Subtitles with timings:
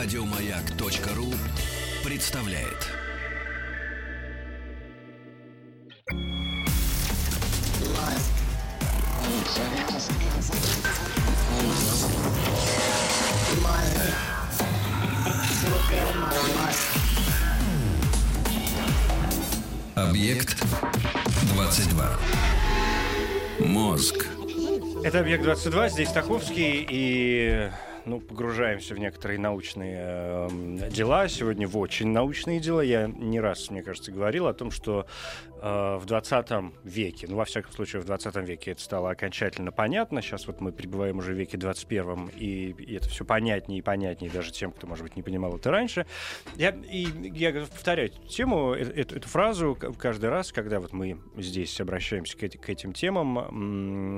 [0.00, 1.34] Радиомаяк.ру
[2.04, 2.86] представляет.
[19.96, 20.64] Объект
[21.54, 22.18] 22.
[23.58, 24.26] Мозг.
[25.02, 27.70] Это «Объект-22», здесь Таховский, и
[28.08, 31.28] ну, погружаемся в некоторые научные э, дела.
[31.28, 32.80] Сегодня в очень научные дела.
[32.80, 35.06] Я не раз, мне кажется, говорил о том, что
[35.60, 36.48] э, в 20
[36.84, 40.22] веке, ну, во всяком случае, в 20 веке это стало окончательно понятно.
[40.22, 44.30] Сейчас вот мы пребываем уже в веке 21, и, и это все понятнее и понятнее
[44.30, 46.06] даже тем, кто, может быть, не понимал это раньше.
[46.56, 51.78] Я, и я повторяю тему, э, эту, эту фразу каждый раз, когда вот мы здесь
[51.80, 53.38] обращаемся к, к этим темам,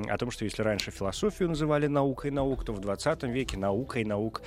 [0.08, 4.04] о том, что если раньше философию называли наукой наук, то в 20 веке наука наукой
[4.04, 4.42] наук,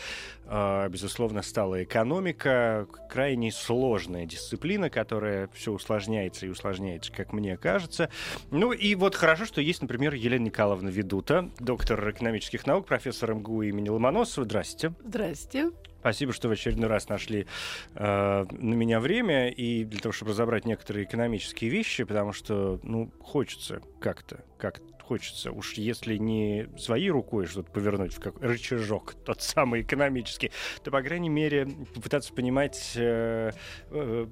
[0.45, 2.87] а, безусловно, стала экономика.
[3.09, 8.09] Крайне сложная дисциплина, которая все усложняется и усложняется, как мне кажется.
[8.51, 13.63] Ну и вот хорошо, что есть, например, Елена Николаевна Ведута, доктор экономических наук, профессор МГУ
[13.63, 14.45] имени Ломоносова.
[14.45, 14.93] Здрасте.
[15.03, 15.71] Здрасте.
[15.99, 17.47] Спасибо, что в очередной раз нашли
[17.95, 23.09] э, на меня время и для того, чтобы разобрать некоторые экономические вещи, потому что, ну,
[23.21, 25.51] хочется как-то, как хочется.
[25.51, 30.51] Уж если не своей рукой что-то повернуть в как рычажок, тот самый экономический,
[30.83, 33.51] то, по крайней мере, попытаться понимать, э,
[33.91, 34.27] э,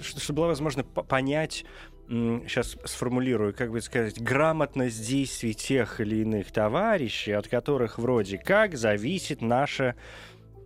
[0.00, 1.64] чтобы было возможно понять,
[2.10, 8.76] сейчас сформулирую, как бы сказать, грамотность действий тех или иных товарищей, от которых вроде как
[8.76, 9.94] зависит наша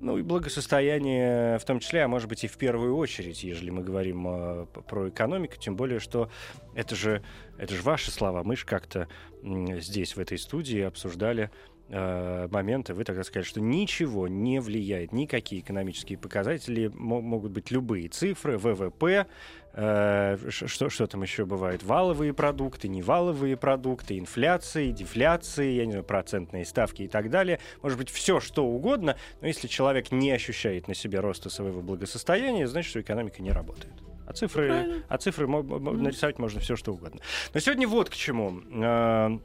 [0.04, 3.82] ну и благосостояние в том числе, а может быть и в первую очередь, если мы
[3.82, 6.30] говорим э, про экономику, тем более, что
[6.74, 7.24] это же,
[7.56, 8.42] это же ваши слова.
[8.42, 9.08] Мы же как-то
[9.42, 11.50] э, здесь, в этой студии, обсуждали
[11.88, 18.08] э, моменты, вы тогда сказали, что ничего не влияет, никакие экономические показатели, могут быть любые
[18.10, 19.26] цифры, ВВП,
[19.74, 21.82] что, что там еще бывает?
[21.82, 27.58] Валовые продукты, неваловые продукты, инфляции, дефляции, я не знаю, процентные ставки и так далее.
[27.82, 32.68] Может быть, все что угодно, но если человек не ощущает на себе роста своего благосостояния,
[32.68, 33.94] значит, что экономика не работает.
[34.26, 37.20] А цифры, а цифры нарисовать можно все что угодно.
[37.52, 38.60] Но сегодня вот к чему.
[38.72, 39.38] Э,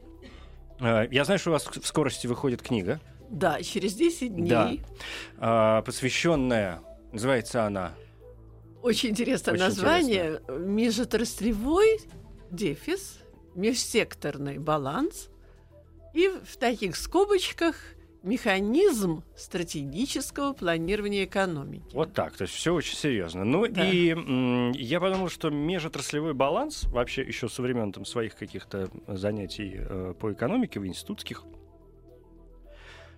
[0.80, 3.00] э, я знаю, что у вас в скорости выходит книга.
[3.28, 4.82] Да, через 10 дней.
[5.38, 5.82] Да.
[5.82, 6.80] Посвященная,
[7.12, 7.94] называется она
[8.82, 10.26] очень интересное Очень название.
[10.34, 10.52] Интересно.
[10.58, 11.98] Межотраслевой
[12.50, 13.18] дефис,
[13.54, 15.28] межсекторный баланс
[16.14, 17.76] и в таких скобочках
[18.22, 21.84] механизм стратегического планирования экономики.
[21.94, 23.44] Вот так, то есть все очень серьезно.
[23.44, 23.88] Ну да.
[23.88, 29.76] и м- я подумал, что межотраслевой баланс вообще еще со времен там, своих каких-то занятий
[29.78, 31.44] э, по экономике в институтских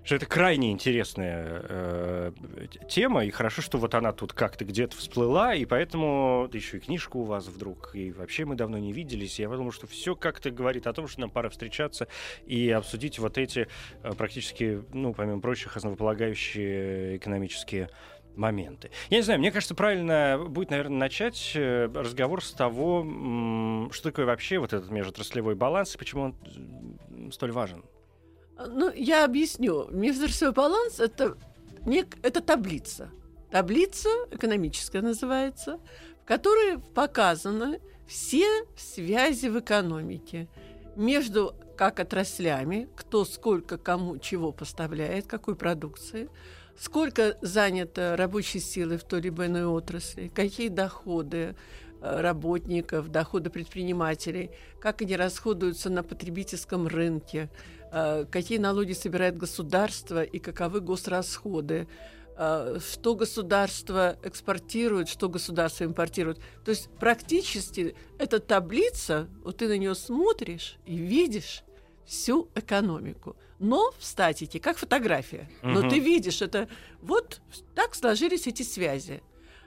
[0.05, 2.33] что это крайне интересная э,
[2.89, 6.81] тема, и хорошо, что вот она тут как-то где-то всплыла, и поэтому да еще и
[6.81, 10.51] книжка у вас вдруг, и вообще мы давно не виделись, я подумал, что все как-то
[10.51, 12.09] говорит о том, что нам пора встречаться
[12.47, 13.69] и обсудить вот эти
[14.03, 17.89] э, практически, ну, помимо прочих, основополагающие экономические
[18.37, 18.91] моменты.
[19.11, 24.27] Я не знаю, мне кажется, правильно будет, наверное, начать э, разговор с того, что такое
[24.27, 27.85] вообще вот этот межотраслевой баланс и почему он столь важен.
[28.59, 29.89] Ну, я объясню.
[29.91, 31.37] Межотраслевой баланс это,
[31.85, 33.11] нек, это таблица.
[33.51, 35.79] Таблица экономическая называется,
[36.23, 38.47] в которой показаны все
[38.77, 40.49] связи в экономике
[40.97, 46.29] между как отраслями, кто сколько кому чего поставляет, какой продукции,
[46.79, 51.57] сколько занято рабочей силы в той либо иной отрасли, какие доходы,
[52.03, 57.49] Э, работников, доходы предпринимателей, как они расходуются на потребительском рынке,
[58.31, 61.89] какие налоги собирает государство и каковы госрасходы,
[62.39, 66.39] э, что государство экспортирует, что государство импортирует.
[66.65, 71.65] То есть практически эта таблица, вот ты на нее смотришь и видишь
[72.07, 73.37] всю экономику.
[73.59, 75.49] Но в статике, как фотография.
[75.63, 76.69] Но ты видишь это.
[77.01, 77.41] Вот
[77.75, 79.23] так сложились эти связи.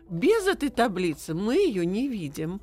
[0.09, 2.59] Без этой таблицы мы ее не видим.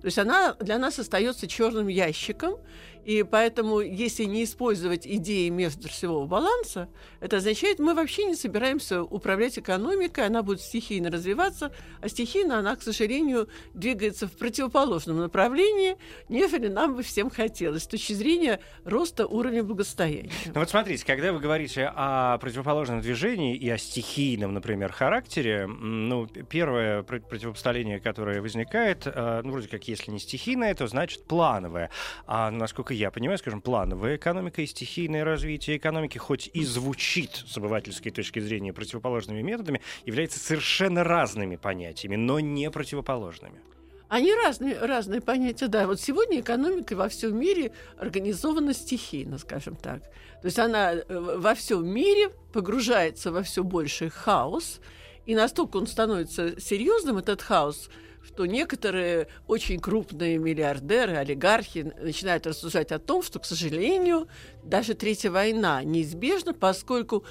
[0.00, 2.56] То есть она для нас остается черным ящиком,
[3.04, 6.88] и поэтому, если не использовать идеи межотраслевого баланса,
[7.20, 12.76] это означает, мы вообще не собираемся управлять экономикой, она будет стихийно развиваться, а стихийно она,
[12.76, 15.96] к сожалению, двигается в противоположном направлении,
[16.28, 20.30] нежели нам бы всем хотелось, с точки зрения роста уровня благосостояния.
[20.46, 26.26] Ну вот смотрите, когда вы говорите о противоположном движении и о стихийном, например, характере, ну,
[26.26, 31.90] первое противопоставление, которое возникает, э, ну, вроде как если не стихийная, то значит плановая.
[32.26, 37.56] А насколько я понимаю, скажем, плановая экономика и стихийное развитие экономики, хоть и звучит с
[37.56, 43.60] обывательской точки зрения противоположными методами, являются совершенно разными понятиями, но не противоположными.
[44.08, 45.86] Они разные, разные понятия, да.
[45.86, 50.02] Вот сегодня экономика во всем мире организована стихийно, скажем так.
[50.42, 54.80] То есть она э, во всем мире погружается во все больший хаос,
[55.24, 57.88] и настолько он становится серьезным, этот хаос,
[58.24, 64.28] что некоторые очень крупные миллиардеры, олигархи начинают рассуждать о том, что, к сожалению,
[64.62, 67.24] даже Третья война неизбежна, поскольку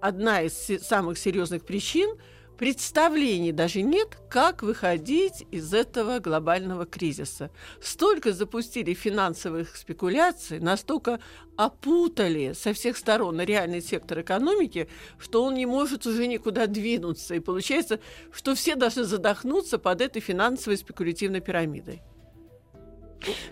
[0.00, 2.16] одна из самых серьезных причин–
[2.62, 7.50] представлений даже нет, как выходить из этого глобального кризиса.
[7.80, 11.18] Столько запустили финансовых спекуляций, настолько
[11.56, 14.88] опутали со всех сторон реальный сектор экономики,
[15.18, 17.34] что он не может уже никуда двинуться.
[17.34, 17.98] И получается,
[18.30, 22.00] что все должны задохнуться под этой финансовой спекулятивной пирамидой.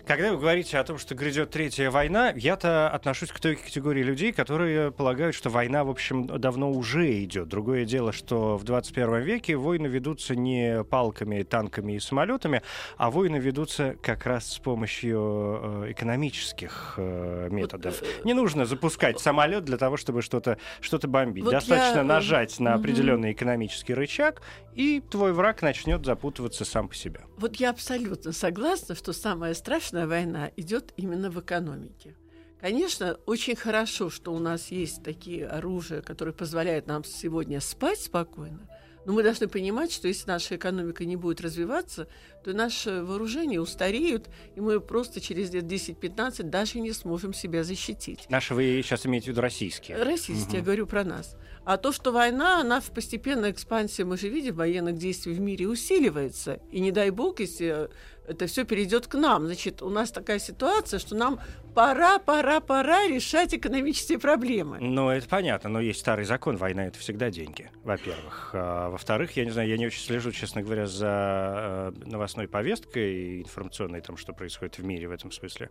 [0.05, 4.31] Когда вы говорите о том, что грядет третья война, я-то отношусь к той категории людей,
[4.31, 7.47] которые полагают, что война, в общем, давно уже идет.
[7.47, 12.61] Другое дело, что в 21 веке войны ведутся не палками, танками и самолетами,
[12.97, 18.01] а войны ведутся как раз с помощью э, экономических э, методов.
[18.01, 21.43] Э, не нужно запускать самолет для того, чтобы что-то что бомбить.
[21.43, 22.03] Вот Достаточно я...
[22.03, 24.41] нажать на определенный экономический рычаг,
[24.73, 27.21] и твой враг начнет запутываться сам по себе.
[27.37, 32.15] Вот я абсолютно согласна, что самая страшная война идет именно в экономике.
[32.59, 38.67] Конечно, очень хорошо, что у нас есть такие оружия, которые позволяют нам сегодня спать спокойно,
[39.05, 42.07] но мы должны понимать, что если наша экономика не будет развиваться,
[42.43, 48.25] то наши вооружения устареют, и мы просто через лет 10-15 даже не сможем себя защитить.
[48.29, 50.01] Наши вы сейчас имеете в виду российские?
[50.01, 50.57] Российские, угу.
[50.57, 51.35] я говорю про нас.
[51.63, 55.67] А то, что война, она в постепенной экспансии, мы же видим, военных действий в мире
[55.67, 56.59] усиливается.
[56.71, 57.89] И не дай бог, если
[58.31, 59.45] это все перейдет к нам.
[59.45, 61.39] Значит, у нас такая ситуация, что нам
[61.73, 64.77] пора, пора, пора решать экономические проблемы.
[64.79, 68.51] Ну, это понятно, но есть старый закон, война это всегда деньги, во-первых.
[68.53, 73.13] А, во-вторых, я не знаю, я не очень слежу, честно говоря, за э, новостной повесткой
[73.13, 75.69] и информационной, там, что происходит в мире в этом смысле.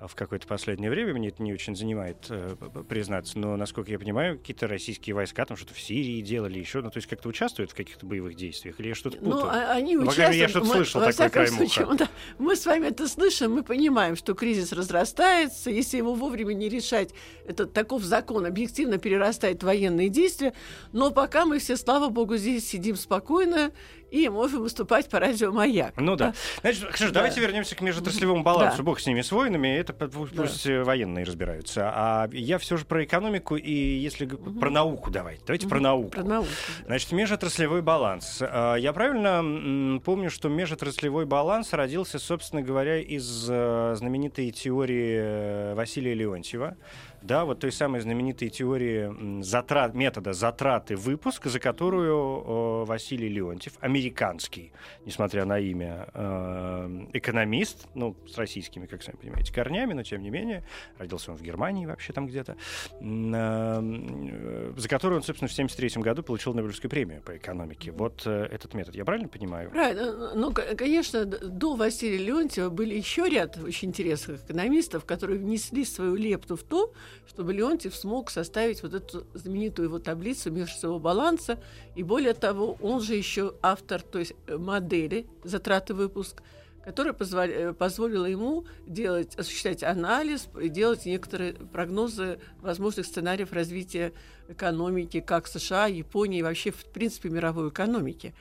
[0.00, 2.54] В какое-то последнее время мне это не очень занимает э,
[2.88, 6.90] признаться, но, насколько я понимаю, какие-то российские войска там что-то в Сирии делали еще, ну,
[6.90, 9.52] то есть как-то участвуют в каких-то боевых действиях, или я что-то ну, путаю?
[9.52, 10.34] Ну, они участвуют.
[10.34, 12.08] Я что-то слышал мы, такой случае, да,
[12.38, 15.27] Мы с вами это слышим, мы понимаем, что кризис разрастается,
[15.66, 17.10] если его вовремя не решать,
[17.46, 20.52] это таков закон, объективно перерастает военные действия,
[20.92, 23.72] но пока мы все, слава богу, здесь сидим спокойно,
[24.10, 25.94] и можем выступать по радио «Маяк».
[25.96, 26.34] Ну да.
[26.60, 27.12] Значит, хорошо, да.
[27.12, 28.78] давайте вернемся к межотраслевому балансу.
[28.78, 28.82] Да.
[28.82, 30.84] Бог с ними, с войнами, это пусть да.
[30.84, 31.90] военные разбираются.
[31.92, 34.58] А я все же про экономику и если угу.
[34.58, 35.42] про науку давайте.
[35.46, 35.70] Давайте угу.
[35.70, 36.10] про науку.
[36.10, 36.48] Про науку.
[36.86, 38.38] Значит, межотраслевой баланс.
[38.40, 45.74] А, я правильно помню, что межотраслевой баланс родился, собственно говоря, из э, знаменитой теории э,
[45.74, 46.76] Василия Леонтьева,
[47.22, 53.74] да, вот той самой знаменитой теории затрат, метода затраты выпуск, за которую э, Василий Леонтьев,
[53.80, 54.72] американский,
[55.04, 60.30] несмотря на имя, э, экономист, ну, с российскими, как сами понимаете, корнями, но тем не
[60.30, 60.64] менее,
[60.98, 62.56] родился он в Германии вообще там где-то,
[63.00, 67.90] э, за которую он, собственно, в 1973 году получил Нобелевскую премию по экономике.
[67.90, 69.70] Вот э, этот метод, я правильно понимаю?
[69.70, 70.34] Правильно.
[70.34, 76.56] Ну, конечно, до Василия Леонтьева были еще ряд очень интересных экономистов, которые внесли свою лепту
[76.56, 76.92] в то,
[77.38, 81.58] чтобы Леонтьев смог составить вот эту знаменитую его таблицу межсового баланса.
[81.94, 86.42] И более того, он же еще автор то есть э, модели затраты выпуск,
[86.84, 94.12] которая э, позволила ему делать, осуществлять анализ и делать некоторые прогнозы возможных сценариев развития
[94.48, 98.34] экономики как США, Японии и вообще, в принципе, мировой экономики.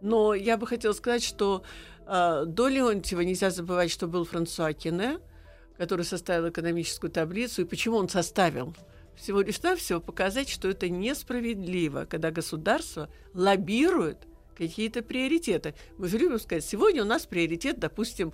[0.00, 1.64] Но я бы хотела сказать, что
[2.06, 5.18] э, до Леонтьева нельзя забывать, что был Франсуа Кене–
[5.76, 8.74] который составил экономическую таблицу, и почему он составил?
[9.16, 14.26] Всего лишь навсего показать, что это несправедливо, когда государство лоббирует
[14.56, 15.74] какие-то приоритеты.
[15.98, 18.32] Мы же любим сказать, сегодня у нас приоритет, допустим,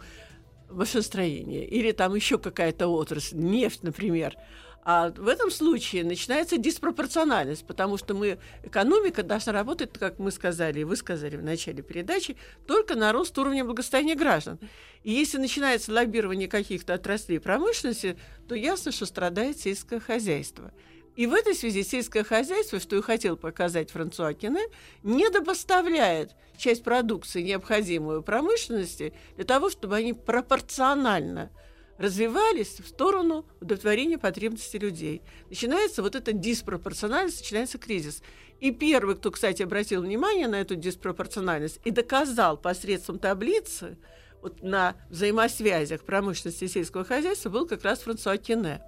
[0.71, 4.37] машиностроение или там еще какая-то отрасль, нефть, например.
[4.83, 10.81] А в этом случае начинается диспропорциональность, потому что мы, экономика должна работать, как мы сказали,
[10.81, 14.59] и вы сказали в начале передачи, только на рост уровня благосостояния граждан.
[15.03, 18.17] И если начинается лоббирование каких-то отраслей промышленности,
[18.49, 20.73] то ясно, что страдает сельское хозяйство.
[21.15, 24.63] И в этой связи сельское хозяйство, что и хотел показать Франсуа Кене,
[25.03, 31.51] недопоставляет часть продукции, необходимую промышленности, для того, чтобы они пропорционально
[32.01, 35.21] развивались в сторону удовлетворения потребностей людей.
[35.51, 38.23] Начинается вот эта диспропорциональность, начинается кризис.
[38.59, 43.99] И первый, кто, кстати, обратил внимание на эту диспропорциональность и доказал посредством таблицы,
[44.41, 48.81] вот на взаимосвязях промышленности и сельского хозяйства был как раз Франсуа Кене.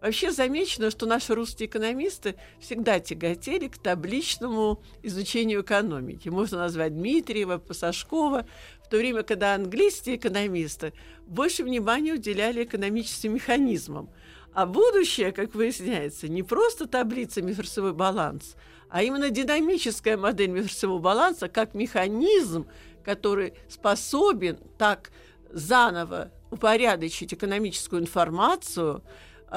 [0.00, 6.28] Вообще замечено, что наши русские экономисты всегда тяготели к табличному изучению экономики.
[6.28, 8.46] Можно назвать Дмитриева, Пасашкова,
[8.86, 10.92] в то время, когда английские экономисты
[11.26, 14.08] больше внимания уделяли экономическим механизмам.
[14.52, 18.54] А будущее, как выясняется, не просто таблица межрасовой баланс,
[18.88, 22.68] а именно динамическая модель межрасового баланса как механизм,
[23.04, 25.10] который способен так
[25.50, 29.02] заново упорядочить экономическую информацию,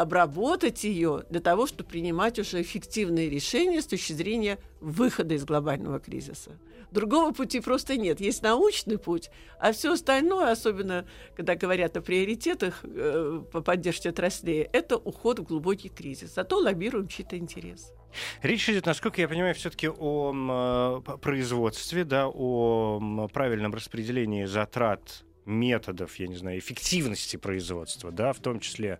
[0.01, 5.99] обработать ее для того, чтобы принимать уже эффективные решения с точки зрения выхода из глобального
[5.99, 6.51] кризиса.
[6.91, 8.19] Другого пути просто нет.
[8.19, 9.29] Есть научный путь,
[9.59, 15.43] а все остальное, особенно когда говорят о приоритетах э, по поддержке отраслей, это уход в
[15.43, 16.33] глубокий кризис.
[16.33, 17.93] Зато лоббируем чьи-то интересы.
[18.41, 26.15] Речь идет, насколько я понимаю, все-таки о э, производстве, да, о правильном распределении затрат методов,
[26.15, 28.99] я не знаю, эффективности производства, да, в том числе,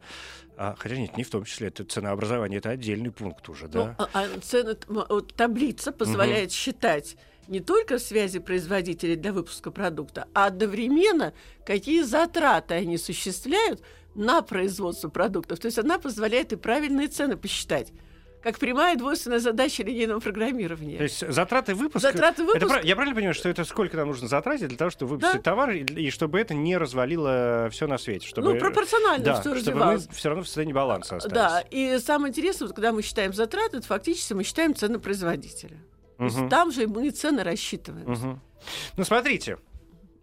[0.58, 3.96] а, хотя нет, не в том числе, это ценообразование, это отдельный пункт уже, да.
[3.98, 6.56] Ну, а, а вот, таблица позволяет угу.
[6.56, 7.16] считать
[7.48, 11.34] не только связи производителей для выпуска продукта, а одновременно
[11.66, 13.82] какие затраты они осуществляют
[14.16, 15.60] на производство продуктов.
[15.60, 17.92] То есть она позволяет и правильные цены посчитать
[18.42, 20.98] как прямая двойственная задача линейного программирования.
[20.98, 22.12] То есть затраты выпуска...
[22.12, 22.78] Затраты выпуска...
[22.78, 25.52] Это, я правильно понимаю, что это сколько нам нужно затратить для того, чтобы выпустить да.
[25.52, 28.28] товар, и, и чтобы это не развалило все на свете?
[28.28, 31.34] Чтобы, ну, пропорционально да, все чтобы мы все равно в состоянии баланса остались.
[31.34, 35.78] Да, и самое интересное, вот, когда мы считаем затраты, это фактически мы считаем цены производителя.
[36.18, 36.50] Угу.
[36.50, 38.12] там же мы цены рассчитываем.
[38.12, 38.40] Угу.
[38.98, 39.58] Ну, смотрите,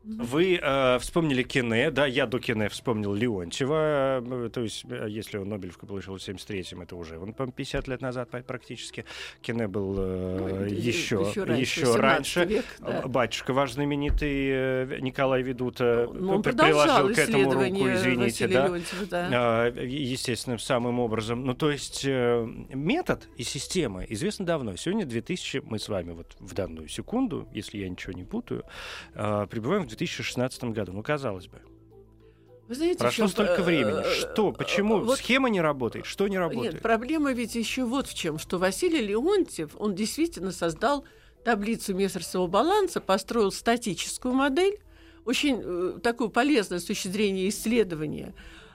[0.06, 5.38] вы э, вспомнили Кене, да, я до Кене вспомнил Леонтьева, э, то есть, э, если
[5.38, 9.04] он Нобелевку получил в 73-м, это уже он, по 50 лет назад практически.
[9.40, 12.44] Кене был э, ну, еще, еще раньше, еще раньше.
[12.44, 13.02] Век, да.
[13.06, 18.70] Батюшка ваш знаменитый э, Николай Ведута ну, он приложил к этому руку, извините, да,
[19.10, 19.68] да.
[19.68, 21.44] Э, естественным самым образом.
[21.44, 24.76] Ну, то есть, э, метод и система известны давно.
[24.76, 28.62] Сегодня 2000, мы с вами вот в данную секунду, если я ничего не путаю,
[29.14, 30.92] э, пребываем в 2016 году.
[30.92, 31.60] Ну, казалось бы.
[32.68, 34.02] Вы знаете, Прошло столько времени.
[34.12, 34.50] Что?
[34.52, 34.98] Почему?
[34.98, 36.04] Вот, Схема не работает?
[36.04, 36.74] Что не работает?
[36.74, 41.04] Нет, проблема ведь еще вот в чем, что Василий Леонтьев, он действительно создал
[41.44, 44.80] таблицу мессерского баланса, построил статическую модель,
[45.24, 48.34] очень э, такую полезную с точки зрения исследования,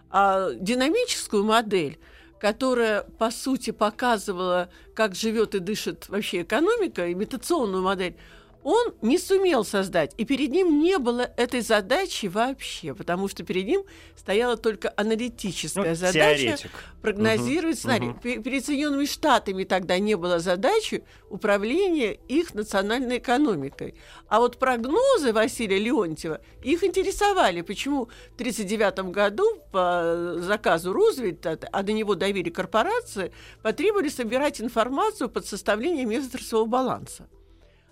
[0.10, 2.00] а динамическую модель,
[2.40, 8.16] которая, по сути, показывала, как живет и дышит вообще экономика, имитационную модель,
[8.64, 13.66] он не сумел создать, и перед ним не было этой задачи вообще, потому что перед
[13.66, 13.84] ним
[14.16, 16.72] стояла только аналитическая ну, задача теоретик.
[17.02, 18.10] прогнозировать угу, сценарий.
[18.10, 18.44] Угу.
[18.44, 23.96] Перед Соединенными Штатами тогда не было задачи управления их национальной экономикой.
[24.28, 27.62] А вот прогнозы Василия Леонтьева их интересовали.
[27.62, 33.32] Почему в 1939 году по заказу Рузвельта, а до него доверили корпорации,
[33.64, 37.28] потребовали собирать информацию под составление межотраслевого баланса.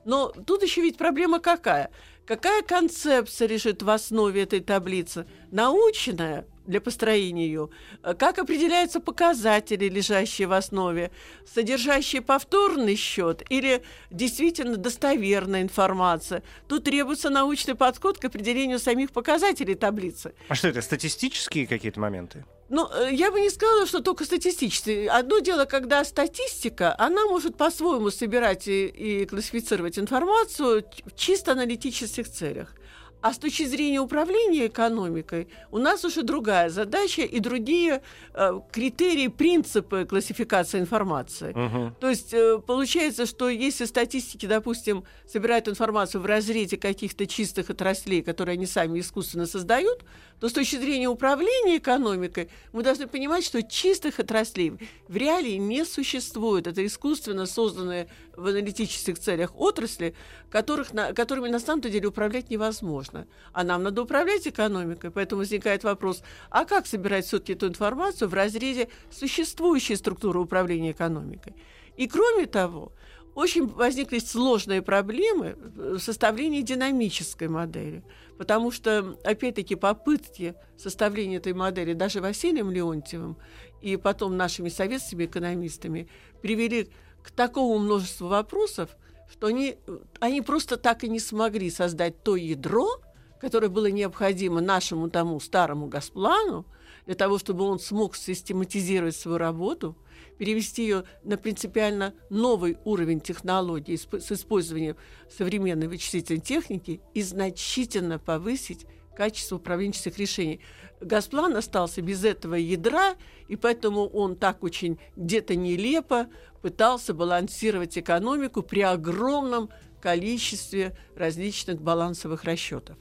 [0.10, 1.92] Но тут еще ведь проблема какая?
[2.26, 5.28] Какая концепция лежит в основе этой таблицы?
[5.52, 7.70] Научная для построения ее?
[8.18, 11.12] Как определяются показатели, лежащие в основе?
[11.46, 16.42] Содержащие повторный счет или действительно достоверная информация?
[16.68, 20.34] Тут требуется научный подход к определению самих показателей таблицы.
[20.48, 22.46] А что это, статистические какие-то моменты?
[22.70, 25.08] Ну, э, я бы не сказала, что только статистически.
[25.08, 32.30] Одно дело, когда статистика, она может по-своему собирать и, и классифицировать информацию в чисто аналитических
[32.30, 32.76] целях.
[33.22, 38.02] А с точки зрения управления экономикой у нас уже другая задача и другие
[38.34, 41.52] э, критерии, принципы классификации информации.
[41.52, 41.96] Угу.
[42.00, 48.22] То есть э, получается, что если статистики, допустим, собирают информацию в разрезе каких-то чистых отраслей,
[48.22, 50.06] которые они сами искусственно создают,
[50.40, 54.74] то с точки зрения управления экономикой мы должны понимать, что чистых отраслей
[55.08, 56.68] в реалии не существует.
[56.68, 58.08] Это искусственно созданные
[58.38, 60.16] в аналитических целях отрасли,
[60.50, 63.09] которых, на, которыми на самом деле управлять невозможно.
[63.52, 65.12] А нам надо управлять экономикой.
[65.12, 71.56] Поэтому возникает вопрос, а как собирать все-таки эту информацию в разрезе существующей структуры управления экономикой?
[71.98, 72.94] И кроме того,
[73.36, 78.04] очень возникли сложные проблемы в составлении динамической модели,
[78.38, 83.38] потому что, опять-таки, попытки составления этой модели даже Василием Леонтьевым
[83.82, 86.10] и потом нашими советскими экономистами
[86.42, 86.90] привели
[87.24, 88.90] к такому множеству вопросов,
[89.32, 89.78] что они,
[90.20, 93.02] они просто так и не смогли создать то ядро,
[93.40, 96.66] которое было необходимо нашему тому старому Госплану,
[97.06, 99.98] для того, чтобы он смог систематизировать свою работу–
[100.40, 104.96] перевести ее на принципиально новый уровень технологий с использованием
[105.30, 110.60] современной вычислительной техники и значительно повысить качество управленческих решений.
[111.02, 113.16] Газплан остался без этого ядра,
[113.48, 116.28] и поэтому он так очень где-то нелепо
[116.62, 119.70] пытался балансировать экономику при огромном
[120.02, 122.98] количестве различных балансовых расчетов.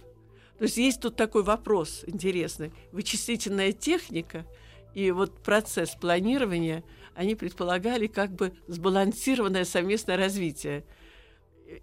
[0.58, 2.72] То есть есть тут такой вопрос интересный.
[2.90, 4.44] Вычислительная техника
[4.94, 6.82] и вот процесс планирования,
[7.14, 10.84] они предполагали как бы сбалансированное совместное развитие.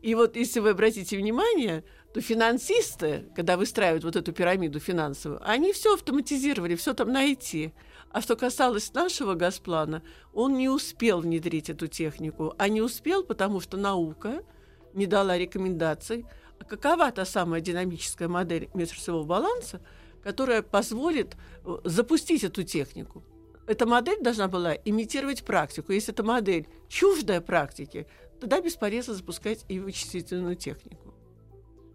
[0.01, 1.84] И вот если вы обратите внимание,
[2.16, 7.74] то финансисты, когда выстраивают вот эту пирамиду финансовую, они все автоматизировали, все там найти.
[8.10, 10.02] А что касалось нашего Газплана,
[10.34, 12.56] он не успел внедрить эту технику.
[12.58, 14.44] А не успел, потому что наука
[14.94, 16.26] не дала рекомендаций.
[16.58, 19.82] А какова та самая динамическая модель межрасового баланса,
[20.24, 23.26] которая позволит э, запустить эту технику?
[23.68, 25.92] Эта модель должна была имитировать практику.
[25.92, 28.08] Если эта модель чуждая практике,
[28.40, 31.05] тогда бесполезно запускать и вычислительную технику.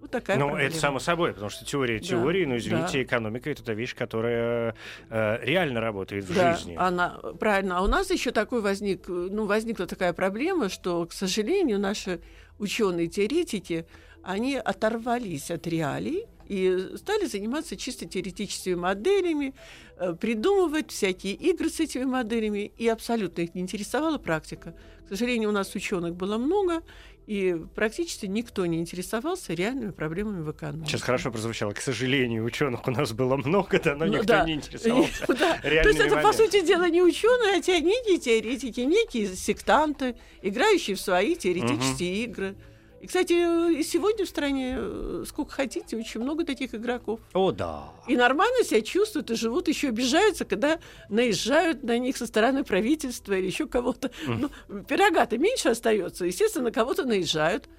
[0.00, 3.02] Вот такая Ну, это само собой, потому что теория да, теории, ну, извините, да.
[3.02, 4.74] экономика— это та вещь, которая
[5.10, 6.74] э, реально работает в да, жизни.
[6.78, 7.78] Она, правильно.
[7.78, 12.20] А у нас еще такой возник, ну, возникла такая проблема, что, к сожалению, наши
[12.58, 13.86] ученые-теоретики,
[14.22, 19.54] они оторвались от реалий, и стали заниматься чисто теоретическими моделями,
[19.98, 24.74] э, придумывать всякие игры с этими моделями, и абсолютно их не интересовала практика.
[25.06, 26.82] К сожалению, у нас ученых было много,
[27.26, 30.90] и практически никто не интересовался реальными проблемами в экономике.
[30.90, 31.72] Сейчас хорошо прозвучало.
[31.72, 34.44] К сожалению, ученых у нас было много, да, но ну, никто да.
[34.44, 35.26] не интересовался.
[35.40, 35.58] Да.
[35.62, 40.96] То есть это, по сути дела, не ученые, а те некие теоретики, некие сектанты, играющие
[40.96, 42.30] в свои теоретические угу.
[42.30, 42.56] игры.
[43.00, 43.32] И, кстати,
[43.78, 47.18] и сегодня в стране, э, сколько хотите, очень много таких игроков.
[47.32, 47.88] О, да.
[48.06, 50.78] И нормально себя чувствуют, и живут, еще обижаются, когда
[51.08, 54.10] наезжают на них со стороны правительства или еще кого-то.
[54.26, 54.50] Mm.
[54.68, 56.26] Ну, пирога-то меньше остается.
[56.26, 57.70] Естественно, на кого-то наезжают.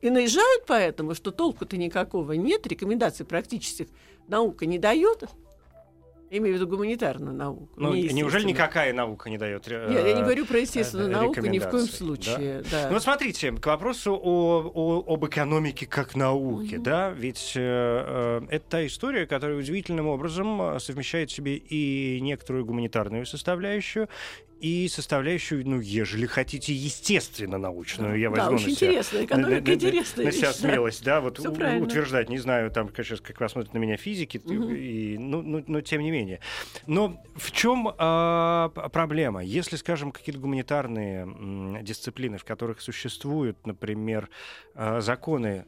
[0.00, 3.88] И наезжают поэтому, что толку-то никакого нет, рекомендаций практических
[4.26, 5.24] наука не дает.
[6.32, 7.68] Я имею в виду гуманитарную науку.
[7.76, 11.40] Ну, неужели никакая наука не дает Нет, я не э, говорю про естественную э, науку
[11.42, 12.62] ни в коем случае.
[12.70, 12.84] Да?
[12.84, 12.90] Да.
[12.90, 16.84] Ну, смотрите, к вопросу о, о, об экономике как науке, угу.
[16.84, 22.64] да, ведь э, э, это та история, которая удивительным образом совмещает в себе и некоторую
[22.64, 24.08] гуманитарную составляющую,
[24.62, 28.16] и составляющую, ну, ежели хотите, естественно научную.
[28.16, 30.24] Я возьму да, очень на себя, интересная, экономика на, интересная.
[30.24, 33.74] На, на себя смелость, да, вот у, утверждать, не знаю, там, сейчас как вас смотрят
[33.74, 34.70] на меня физики, угу.
[34.70, 36.38] и, ну, ну, но тем не менее.
[36.86, 39.42] Но в чем а, проблема?
[39.42, 44.30] Если, скажем, какие-то гуманитарные м, дисциплины, в которых существуют, например,
[44.76, 45.66] а, законы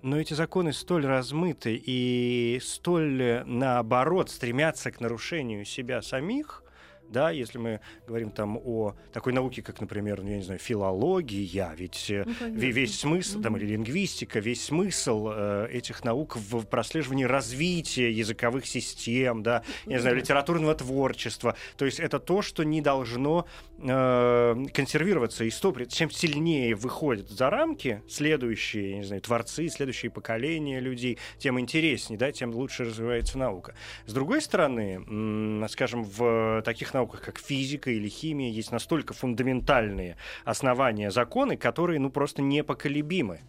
[0.00, 6.62] но эти законы столь размыты и столь, наоборот, стремятся к нарушению себя самих,
[7.10, 11.74] да, если мы говорим там о такой науке, как, например, ну, я не знаю, филология,
[11.76, 13.42] ведь э, ну, весь смысл, mm-hmm.
[13.42, 19.96] там, или лингвистика, весь смысл э, этих наук в прослеживании развития языковых систем, да, я
[19.96, 23.46] не знаю, литературного творчества, то есть это то, что не должно
[23.78, 30.10] э, консервироваться и стоп, чем сильнее выходят за рамки следующие, я не знаю, творцы, следующие
[30.10, 33.74] поколения людей, тем интереснее, да, тем лучше развивается наука.
[34.06, 41.10] С другой стороны, скажем, в таких науках, как физика или химия, есть настолько фундаментальные основания,
[41.10, 43.40] законы, которые, ну, просто непоколебимы.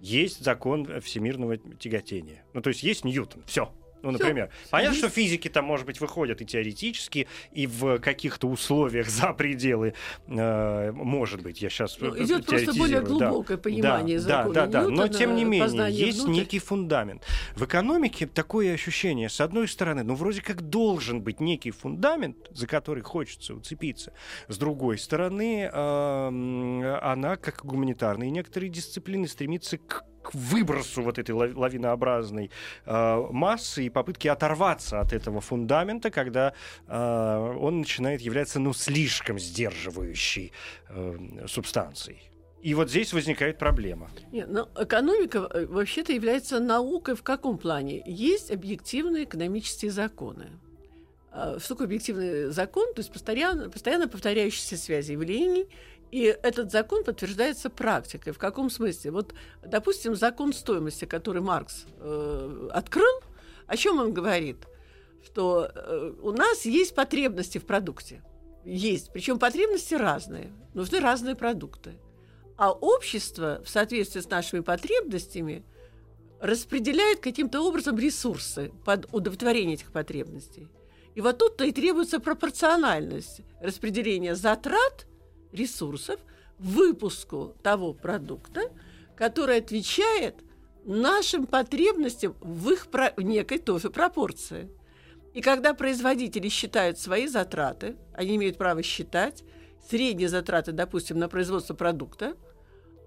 [0.00, 2.44] Есть закон всемирного тяготения.
[2.54, 3.42] Ну, то есть есть Ньютон.
[3.46, 3.72] Все.
[4.02, 4.50] Ну, например.
[4.62, 4.70] Всё.
[4.70, 9.94] Понятно, что физики там, может быть, выходят и теоретически, и в каких-то условиях за пределы,
[10.26, 13.62] э, может быть, я сейчас ну, Идет просто более глубокое да.
[13.62, 14.88] понимание да, закона Да, да, да.
[14.88, 16.40] Но, тем не менее, есть внутрь.
[16.40, 17.24] некий фундамент.
[17.56, 22.66] В экономике такое ощущение, с одной стороны, ну, вроде как должен быть некий фундамент, за
[22.66, 24.12] который хочется уцепиться.
[24.48, 31.32] С другой стороны, э, она, как гуманитарные некоторые дисциплины, стремится к к выбросу вот этой
[31.32, 32.50] лавинообразной
[32.86, 36.52] э, массы и попытке оторваться от этого фундамента, когда
[36.86, 40.52] э, он начинает являться ну, слишком сдерживающей
[40.88, 42.30] э, субстанцией.
[42.62, 44.10] И вот здесь возникает проблема.
[44.32, 48.02] Нет, ну, экономика э, вообще-то является наукой в каком плане?
[48.06, 50.50] Есть объективные экономические законы.
[51.32, 52.92] А, что объективный закон?
[52.94, 55.68] То есть постоянно, постоянно повторяющиеся связи явлений
[56.10, 58.32] и этот закон подтверждается практикой.
[58.32, 59.12] В каком смысле?
[59.12, 63.20] Вот, допустим, закон стоимости, который Маркс э, открыл,
[63.66, 64.66] о чем он говорит?
[65.24, 68.22] Что э, у нас есть потребности в продукте.
[68.64, 69.12] Есть.
[69.12, 70.52] Причем потребности разные.
[70.74, 71.94] Нужны разные продукты.
[72.56, 75.64] А общество в соответствии с нашими потребностями
[76.40, 80.68] распределяет каким-то образом ресурсы под удовлетворение этих потребностей.
[81.14, 85.06] И вот тут-то и требуется пропорциональность распределения затрат
[85.52, 86.20] ресурсов
[86.58, 88.70] выпуску того продукта,
[89.16, 90.36] который отвечает
[90.84, 94.70] нашим потребностям в их про- некой тоже пропорции.
[95.34, 99.44] И когда производители считают свои затраты, они имеют право считать
[99.88, 102.34] средние затраты, допустим, на производство продукта,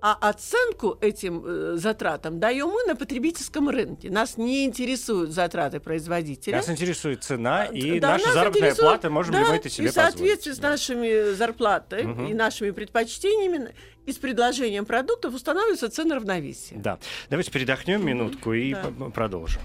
[0.05, 4.09] а оценку этим э, затратам даем мы на потребительском рынке.
[4.11, 6.57] Нас не интересуют затраты производителя.
[6.57, 9.89] Нас интересует цена и Да, наша заработная плата, можем да, ли мы это себе И
[9.89, 10.57] в соответствии позволить.
[10.59, 12.25] с нашими зарплатой Мгм.
[12.27, 13.73] и нашими предпочтениями
[14.05, 16.75] и с предложением продуктов устанавливаются цены равновесия.
[16.75, 16.99] Да.
[17.29, 18.91] Давайте передохнем минутку и Да.
[19.15, 19.61] продолжим.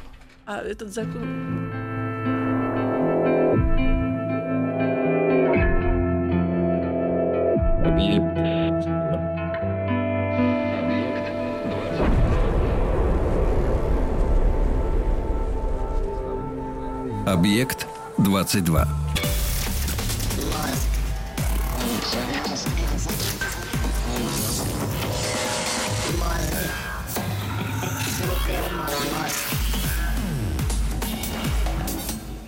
[0.47, 1.88] А этот закон...
[17.39, 17.87] Объект
[18.19, 18.85] 22.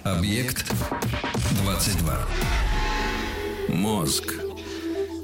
[0.04, 0.72] Объект
[1.64, 2.26] 22.
[3.68, 4.39] Мозг.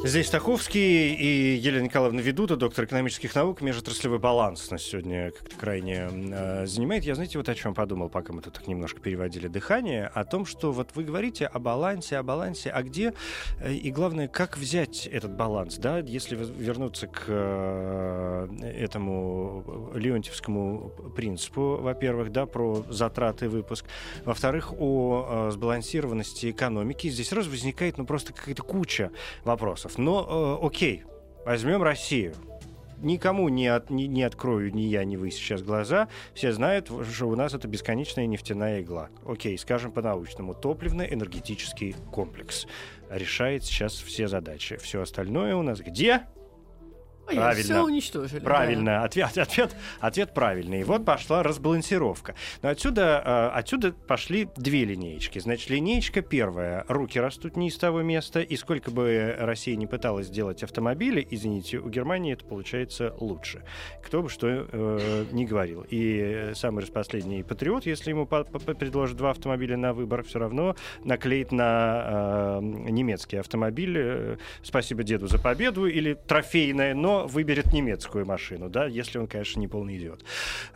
[0.06, 3.60] Здесь Стаховский и Елена Николаевна Ведута, доктор экономических наук.
[3.60, 7.02] Межотраслевой баланс нас сегодня как-то крайне э, занимает.
[7.02, 10.46] Я, знаете, вот о чем подумал, пока мы тут так немножко переводили дыхание, о том,
[10.46, 13.14] что вот вы говорите о балансе, о балансе, а где,
[13.58, 21.78] э, и главное, как взять этот баланс, да, если вернуться к э, этому Леонтьевскому принципу,
[21.80, 23.84] во-первых, да, про затраты выпуск,
[24.24, 27.08] во-вторых, о э, сбалансированности экономики.
[27.08, 29.10] Здесь сразу возникает, ну, просто какая-то куча
[29.42, 29.95] вопросов.
[29.98, 31.04] Но, э, окей,
[31.44, 32.34] возьмем Россию.
[32.98, 36.08] Никому не, от, не, не открою ни я, ни вы сейчас глаза.
[36.34, 39.10] Все знают, что у нас это бесконечная нефтяная игла.
[39.26, 40.54] Окей, скажем по-научному.
[40.54, 42.66] Топливно-энергетический комплекс
[43.10, 44.76] решает сейчас все задачи.
[44.76, 46.22] Все остальное у нас где?
[47.34, 47.62] Правильно.
[47.62, 48.40] Все уничтожили.
[48.40, 50.80] Правильно, ответ, ответ, ответ правильный.
[50.80, 52.34] И вот пошла разбалансировка.
[52.62, 55.38] Но отсюда, э, отсюда пошли две линеечки.
[55.38, 56.84] Значит, линеечка первая.
[56.88, 61.78] Руки растут не из того места, и сколько бы Россия не пыталась сделать автомобили, извините,
[61.78, 63.62] у Германии это получается лучше.
[64.04, 65.84] Кто бы что э, не говорил.
[65.90, 70.76] И самый распоследний патриот, если ему по- по- предложат два автомобиля на выбор, все равно
[71.04, 78.26] наклеит на э, немецкий автомобиль э, «Спасибо деду за победу» или «Трофейное», но выберет немецкую
[78.26, 80.24] машину, да, если он, конечно, не полный идиот,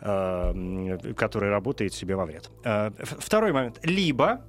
[0.01, 2.49] э, который работает себе во вред.
[2.63, 3.79] Э, Второй момент.
[3.83, 4.41] Либо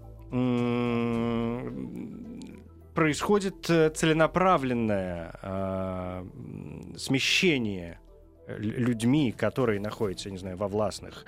[2.95, 6.25] происходит э, целенаправленное э,
[6.97, 7.99] смещение
[8.59, 11.25] людьми, которые находятся, не знаю, во властных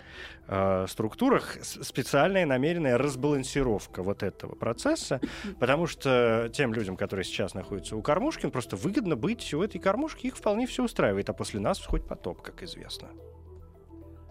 [0.48, 5.20] э, структурах, специальная намеренная разбалансировка вот этого процесса,
[5.60, 10.26] потому что тем людям, которые сейчас находятся у кормушки, просто выгодно быть у этой кормушки,
[10.26, 13.08] их вполне все устраивает, а после нас хоть потоп, как известно.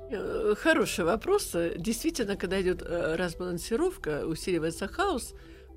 [0.09, 1.55] Э, Хороший вопрос.
[1.77, 5.33] Действительно, когда идет э, разбалансировка, усиливается хаос,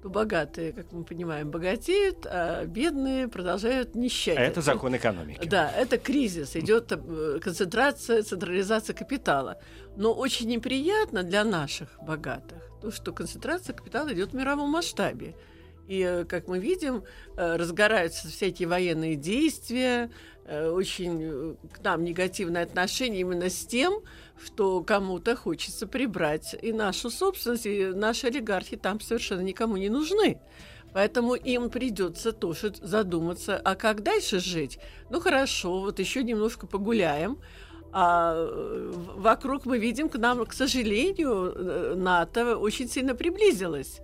[0.09, 4.39] богатые, как мы понимаем, богатеют, а бедные продолжают нищать.
[4.39, 5.47] Это закон экономики.
[5.47, 9.59] Да, это кризис, идет э, концентрация, централизация капитала.
[9.97, 15.35] Но очень неприятно для наших богатых то, что концентрация капитала идет в мировом масштабе.
[15.89, 17.05] И, э, как мы видим,
[17.37, 20.11] э, разгораются всякие военные действия,
[20.49, 24.03] очень к нам негативное отношение именно с тем,
[24.43, 30.41] что кому-то хочется прибрать и нашу собственность, и наши олигархи там совершенно никому не нужны.
[30.93, 34.79] Поэтому им придется тоже задуматься, а как дальше жить?
[35.11, 37.39] Ну хорошо, вот еще немножко погуляем.
[37.93, 38.35] А
[39.17, 44.01] вокруг мы видим, к нам, к сожалению, э, НАТО очень сильно приблизилось.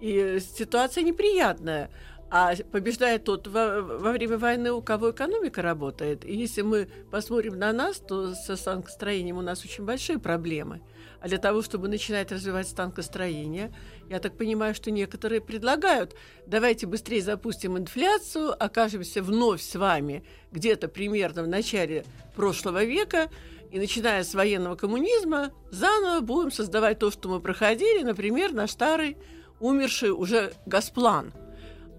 [0.00, 1.90] И ситуация неприятная.
[2.36, 6.24] А побеждает тот во, во время войны, у кого экономика работает.
[6.24, 10.80] И если мы посмотрим на нас, то со станкостроением у нас очень большие проблемы.
[11.20, 13.72] А для того, чтобы начинать развивать станкостроение,
[14.10, 20.88] я так понимаю, что некоторые предлагают, давайте быстрее запустим инфляцию, окажемся вновь с вами где-то
[20.88, 23.30] примерно в начале прошлого века,
[23.70, 29.18] и начиная с военного коммунизма, заново будем создавать то, что мы проходили, например, наш старый
[29.60, 31.32] умерший уже Госплан.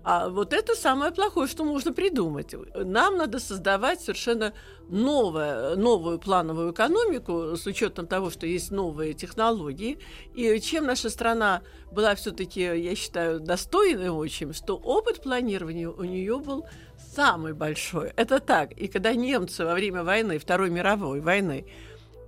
[0.07, 2.53] А вот это самое плохое, что можно придумать.
[2.75, 4.53] Нам надо создавать совершенно
[4.87, 9.97] новое, новую плановую экономику с учетом того, что есть новые технологии.
[10.35, 16.37] И чем наша страна была все-таки, я считаю, достойной очень, что опыт планирования у нее
[16.37, 16.67] был
[17.15, 18.13] самый большой.
[18.15, 18.73] Это так.
[18.73, 21.65] И когда немцы во время войны, Второй мировой войны,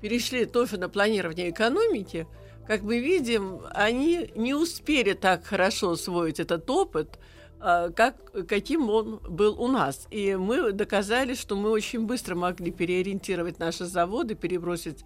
[0.01, 2.27] перешли тоже на планирование экономики,
[2.65, 7.19] как мы видим, они не успели так хорошо освоить этот опыт,
[7.59, 10.07] как, каким он был у нас.
[10.11, 15.03] И мы доказали, что мы очень быстро могли переориентировать наши заводы, перебросить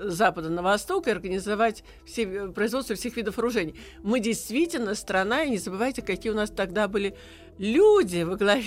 [0.00, 3.74] с запада на восток и организовать все, производство всех видов вооружений.
[4.02, 7.16] Мы действительно страна, и не забывайте, какие у нас тогда были
[7.58, 8.64] люди во главе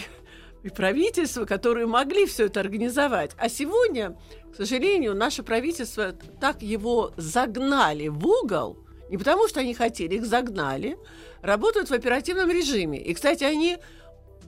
[0.64, 3.32] и правительства, которые могли все это организовать.
[3.38, 4.18] А сегодня,
[4.52, 8.78] к сожалению, наше правительство так его загнали в угол,
[9.10, 10.98] не потому что они хотели, их загнали,
[11.42, 13.02] работают в оперативном режиме.
[13.02, 13.78] И, кстати, они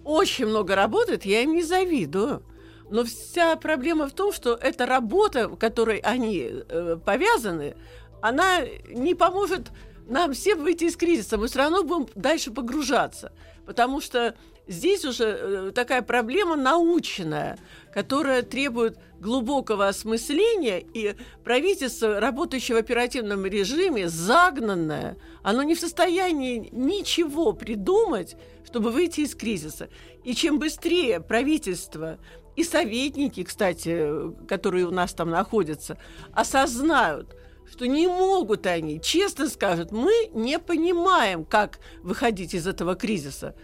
[0.03, 2.43] очень много работают, я им не завидую.
[2.89, 7.75] Но вся проблема в том, что эта работа, в которой они э, повязаны,
[8.21, 9.69] она не поможет
[10.09, 11.37] нам всем выйти из кризиса.
[11.37, 13.31] Мы все равно будем дальше погружаться.
[13.65, 14.35] Потому что
[14.67, 17.59] здесь уже э, такая проблема научная,
[17.93, 26.69] которая требует глубокого осмысления, и правительство, работающее в оперативном режиме, загнанное, оно не в состоянии
[26.71, 29.89] ничего придумать, чтобы выйти из кризиса.
[30.23, 32.17] И чем быстрее правительство
[32.55, 35.97] и советники, кстати, которые у нас там находятся,
[36.33, 37.35] осознают,
[37.71, 43.55] что не могут они, честно скажут, мы не понимаем, как выходить из этого кризиса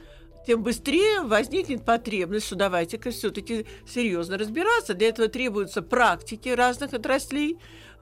[0.46, 4.94] тем быстрее возникнет потребность, что давайте-ка все-таки серьезно разбираться.
[4.94, 7.58] Для этого требуются практики разных отраслей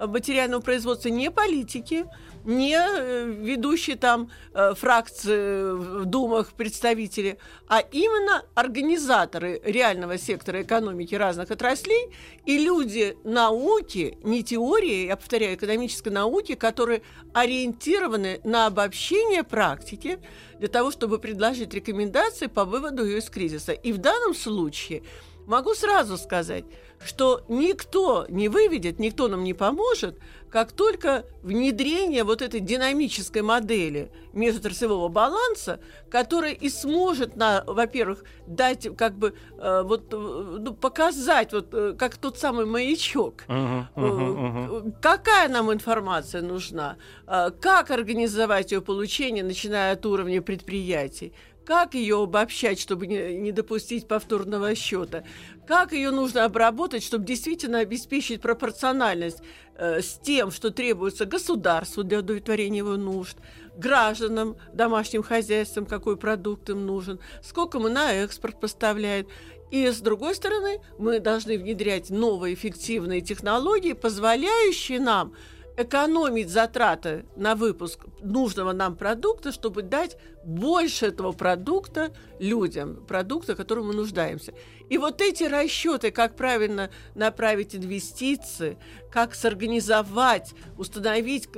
[0.08, 2.06] материального производства, не политики,
[2.46, 7.38] не э, ведущие там э, фракции в думах представители,
[7.68, 12.12] а именно организаторы реального сектора экономики разных отраслей
[12.46, 17.02] и люди науки, не теории, я повторяю, экономической науки, которые
[17.34, 20.20] ориентированы на обобщение практики
[20.60, 23.72] для того, чтобы предложить рекомендации по выводу ее из кризиса.
[23.72, 25.04] И в данном случае
[25.46, 26.66] могу сразу сказать,
[27.04, 34.12] что никто не выведет, никто нам не поможет, как только внедрение вот этой динамической модели
[34.34, 35.80] межотраслевого баланса,
[36.12, 41.96] которая и сможет, на, во-первых, дать, как бы, э, вот, э, ну, показать, вот, э,
[41.98, 44.36] как тот самый маячок, uh-huh, uh-huh,
[44.76, 44.94] uh-huh.
[45.02, 51.34] какая нам информация нужна, э, как организовать ее получение, начиная от уровня предприятий,
[51.66, 55.24] как ее обобщать, чтобы не, допустить повторного счета,
[55.68, 59.40] как ее нужно обработать, чтобы действительно обеспечить пропорциональность
[59.76, 63.38] э, с тем, что требуется государству для удовлетворения его нужд,
[63.78, 69.28] гражданам, домашним хозяйствам, какой продукт им нужен, сколько мы на экспорт поставляем.
[69.72, 75.34] И с другой стороны, мы должны внедрять новые эффективные технологии, позволяющие нам
[75.76, 83.88] экономить затраты на выпуск нужного нам продукта, чтобы дать больше этого продукта людям, продукта, которым
[83.88, 84.54] мы нуждаемся.
[84.90, 88.78] И вот эти расчеты, как правильно направить инвестиции,
[89.12, 91.50] как сорганизовать, установить,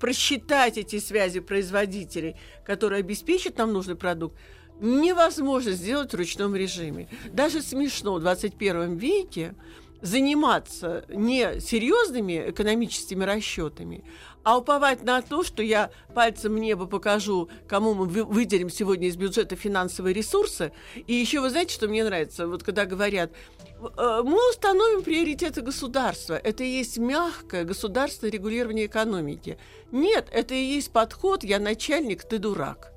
[0.00, 4.38] просчитать эти связи производителей, которые обеспечат нам нужный продукт,
[4.80, 7.08] невозможно сделать в ручном режиме.
[7.32, 9.54] Даже смешно в 21 веке
[10.02, 14.04] заниматься не серьезными экономическими расчетами,
[14.42, 19.16] а уповать на то, что я пальцем в небо покажу, кому мы выделим сегодня из
[19.16, 20.72] бюджета финансовые ресурсы.
[21.06, 26.34] И еще вы знаете, что мне нравится, вот когда говорят, э, мы установим приоритеты государства.
[26.34, 29.58] Это и есть мягкое государственное регулирование экономики.
[29.92, 32.91] Нет, это и есть подход «я начальник, ты дурак».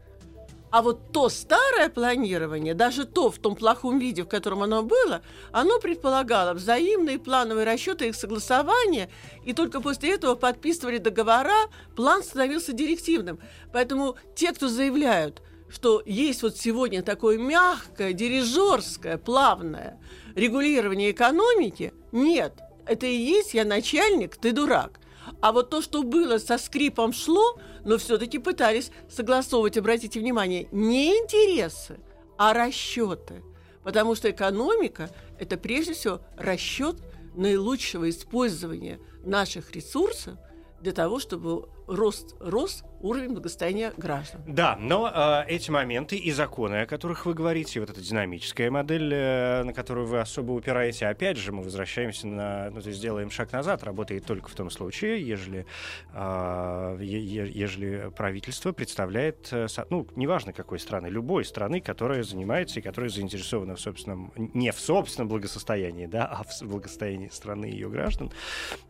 [0.76, 5.22] А вот то старое планирование, даже то в том плохом виде, в котором оно было,
[5.54, 9.10] оно предполагало взаимные плановые расчеты, их согласование,
[9.46, 13.40] и только после этого подписывали договора, план становился директивным.
[13.72, 19.98] Поэтому те, кто заявляют, что есть вот сегодня такое мягкое, дирижерское, плавное
[20.36, 22.52] регулирование экономики, нет,
[22.86, 25.00] это и есть я начальник, ты дурак.
[25.42, 31.18] А вот то, что было со скрипом шло, но все-таки пытались согласовывать, обратите внимание, не
[31.18, 32.00] интересы,
[32.38, 33.44] а расчеты.
[33.84, 36.98] Потому что экономика– это прежде всего расчет
[37.36, 40.38] наилучшего использования наших ресурсов
[40.82, 44.42] для того, чтобы рост, рос уровень благосостояния граждан.
[44.48, 49.14] Да, но э, эти моменты и законы, о которых вы говорите, вот эта динамическая модель,
[49.14, 53.30] э, на которую вы особо упираете, опять же, мы возвращаемся на, ну, то есть делаем
[53.30, 55.66] шаг назад, работает только в том случае, ежели,
[56.14, 62.84] э, е, ежели правительство представляет, э, ну, неважно какой страны, любой страны, которая занимается и
[62.84, 67.90] которая заинтересована в собственном, не в собственном благосостоянии, да, а в благосостоянии страны и ее
[67.90, 68.32] граждан,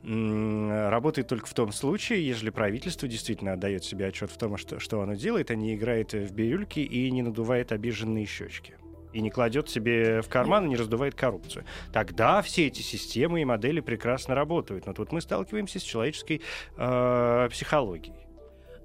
[0.03, 4.79] э, работает только в том случае, ежели правительство действительно отдает себе отчет в том, что,
[4.79, 8.75] что оно делает, а не играет в бирюльки и не надувает обиженные щечки
[9.15, 11.63] и не кладет себе в карман и не раздувает коррупцию.
[11.93, 14.87] Тогда все эти системы и модели прекрасно работают.
[14.87, 16.41] Но тут мы сталкиваемся с человеческой
[16.75, 18.27] э, психологией.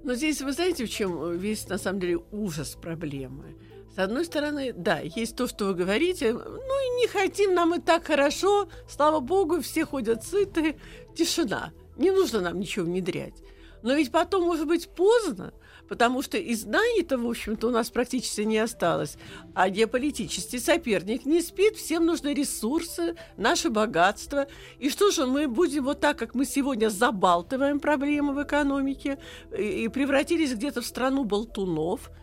[0.03, 3.57] Но здесь вы знаете, в чем весь, на самом деле, ужас проблемы?
[3.93, 7.79] С одной стороны, да, есть то, что вы говорите, ну и не хотим, нам и
[7.81, 10.77] так хорошо, слава богу, все ходят сыты,
[11.13, 11.73] тишина.
[11.97, 13.43] Не нужно нам ничего внедрять.
[13.83, 15.53] Но ведь потом может быть поздно,
[15.89, 19.17] потому что и знаний-то, в общем-то, у нас практически не осталось.
[19.53, 24.47] А геополитический соперник не спит, всем нужны ресурсы, наше богатство.
[24.79, 29.17] И что же, мы будем вот так, как мы сегодня забалтываем проблемы в экономике
[29.57, 32.11] и превратились где-то в страну болтунов–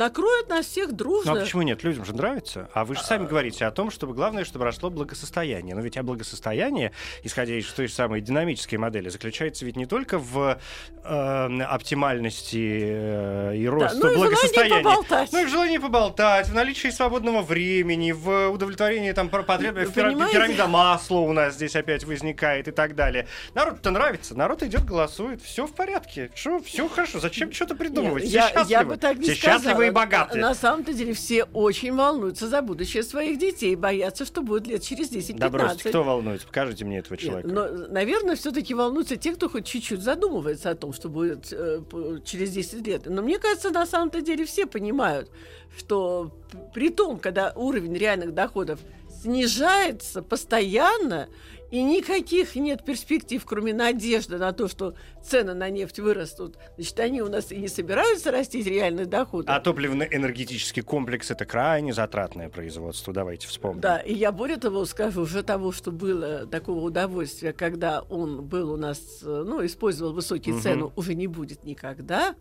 [0.00, 1.34] накроют нас всех дружно.
[1.34, 1.84] Ну а почему нет?
[1.84, 2.68] Людям же нравится.
[2.72, 5.74] А вы же сами говорите о том, чтобы главное, чтобы росло благосостояние.
[5.74, 10.18] Но ведь а благосостояние, исходя из той же самой динамической модели, заключается ведь не только
[10.18, 10.58] в
[11.04, 15.32] э, оптимальности э, и росте да, ну благосостояния, поболтать.
[15.32, 21.18] ну и в желании поболтать, в наличии свободного времени, в удовлетворении там потребностей, пирамида масла
[21.18, 23.26] у нас здесь опять возникает и так далее.
[23.54, 28.22] Народ-то нравится, народ идет, голосует, все в порядке, что все хорошо, зачем что-то придумывать?
[28.22, 29.60] Нет, все я, счастливы, я бы так не все сказала.
[29.60, 30.40] счастливы и богатые.
[30.40, 35.10] На самом-то деле все очень волнуются за будущее своих детей, боятся, что будет лет через
[35.12, 35.38] 10-15.
[35.38, 36.46] Да бросьте, кто волнуется?
[36.46, 37.48] Покажите мне этого человека.
[37.48, 41.80] Нет, но, наверное, все-таки волнуются те, кто хоть чуть-чуть задумывается о том, что будет э,
[42.24, 43.06] через 10 лет.
[43.06, 45.30] Но мне кажется, на самом-то деле все понимают,
[45.76, 46.32] что
[46.74, 48.80] при том, когда уровень реальных доходов
[49.22, 51.28] снижается постоянно,
[51.70, 56.56] и никаких нет перспектив, кроме надежды на то, что цены на нефть вырастут.
[56.76, 59.50] Значит, они у нас и не собираются растить реальные доходы.
[59.50, 63.80] А топливно-энергетический комплекс— это крайне затратное производство, давайте вспомним.
[63.80, 68.72] Да, и я более того скажу, уже того, что было такого удовольствия, когда он был
[68.72, 70.62] у нас, ну, использовал высокие угу.
[70.62, 72.34] цены, уже не будет никогда.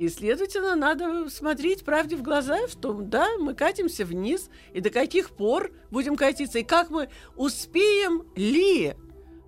[0.00, 5.28] И, следовательно, надо смотреть правде в глаза, что да, мы катимся вниз, и до каких
[5.28, 8.94] пор будем катиться, и как мы успеем ли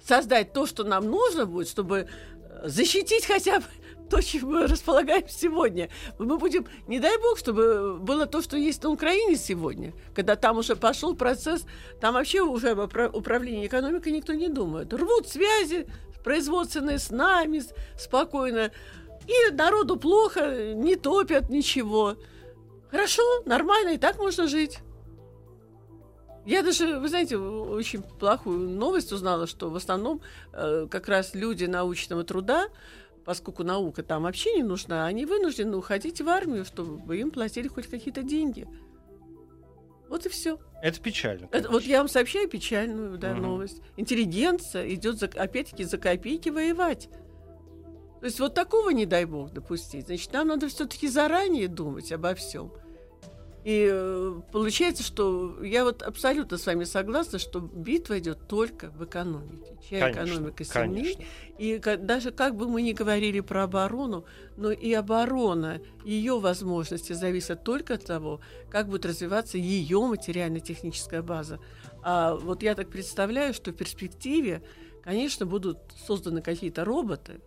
[0.07, 3.67] создать то, что нам нужно будет, чтобы э, защитить хотя бы
[4.11, 5.89] то, чем мы располагаем сегодня.
[6.19, 10.59] Мы будем, не дай бог, чтобы было то, что есть на Украине сегодня, когда там
[10.59, 11.65] уже пошел процесс,
[11.99, 12.81] там вообще уже об
[13.15, 14.93] управлении экономикой никто не думает.
[14.93, 15.87] Рвут связи
[16.23, 17.63] производственные с нами
[17.99, 18.71] спокойно
[19.27, 22.17] и народу плохо, не топят ничего.
[22.91, 24.81] Хорошо, нормально, и так можно жить.
[26.45, 30.21] Я даже, вы знаете, очень плохую новость узнала, что в основном
[30.53, 32.67] э, как раз люди научного труда,
[33.25, 37.87] поскольку наука там вообще не нужна, они вынуждены уходить в армию, чтобы им платили хоть
[37.87, 38.67] какие-то деньги.
[40.09, 40.59] Вот и все.
[40.83, 41.49] Это печально.
[41.53, 43.41] Это, вот я вам сообщаю печальную да, угу.
[43.41, 43.81] новость.
[43.97, 47.09] Интеллигенция идет за, опять-таки за копейки воевать.
[48.23, 50.07] То есть вот такого не дай бог допустить.
[50.07, 52.71] Значит, нам надо все-таки заранее думать обо всем.
[53.65, 59.05] И э, получается, что я вот абсолютно с вами согласна, что битва идет только в
[59.05, 59.77] экономике.
[59.89, 61.27] Чья конечно, экономика сильнее.
[61.59, 64.25] И даже как бы мы ни говорили про оборону,
[64.57, 71.59] но и оборона, ее возможности зависят только от того, как будет развиваться ее материально-техническая база.
[72.05, 74.63] А вот я так представляю, что в перспективе,
[75.03, 77.41] конечно, будут созданы какие-то роботы,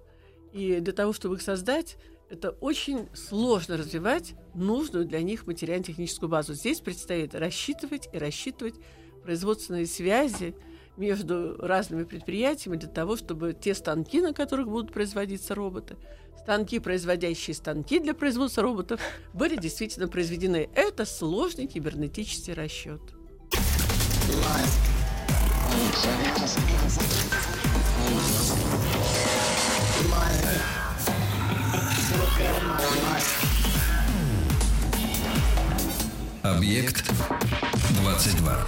[0.56, 1.98] и для того, чтобы их создать,
[2.30, 6.54] это очень сложно развивать нужную для них материально-техническую базу.
[6.54, 8.76] Здесь предстоит рассчитывать и рассчитывать
[9.22, 10.56] производственные связи
[10.96, 15.98] между разными предприятиями для того, чтобы те станки, на которых будут производиться роботы,
[16.40, 19.02] станки, производящие станки для производства роботов,
[19.34, 20.70] были действительно произведены.
[20.74, 23.02] Это сложный кибернетический расчет.
[36.46, 37.12] Объект
[38.04, 38.66] 22.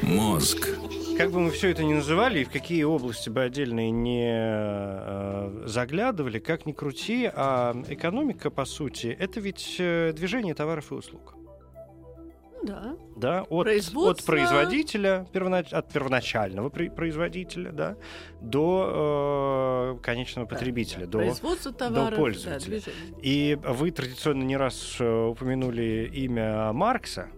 [0.00, 0.70] Мозг.
[1.18, 5.64] Как бы мы все это ни называли, и в какие области бы отдельные не э,
[5.66, 11.34] заглядывали, как ни крути, а экономика, по сути, это ведь э, движение товаров и услуг.
[12.62, 12.96] Да.
[13.16, 15.72] Да, от, от производителя, первонач...
[15.72, 17.96] от первоначального производителя, да,
[18.40, 21.18] до э, конечного потребителя, да.
[21.18, 22.80] до, товаров, до пользователя.
[22.80, 22.92] Да,
[23.22, 27.28] И вы традиционно не раз э, упомянули имя Маркса.